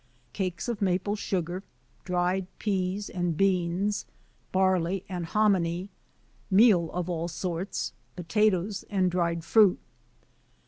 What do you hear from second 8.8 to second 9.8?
and dried fruit.